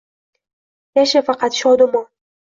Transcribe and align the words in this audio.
Yasha 1.01 1.23
faqat 1.29 1.61
shodumon. 1.61 2.09